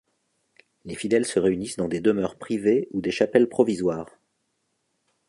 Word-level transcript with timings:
Les 0.83 0.95
fidèles 0.95 1.27
se 1.27 1.37
réunissent 1.37 1.75
dans 1.77 1.87
des 1.87 1.99
demeures 2.01 2.35
privées 2.39 2.87
ou 2.89 3.01
des 3.01 3.11
chapelles 3.11 3.47
provisoires. 3.47 4.09